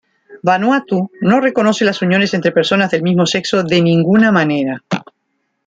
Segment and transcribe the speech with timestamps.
[0.41, 4.81] Vanuatu no reconoce las uniones entre personas del mismo sexo de ninguna manera.